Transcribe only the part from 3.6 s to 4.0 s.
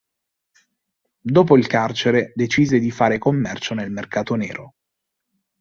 nel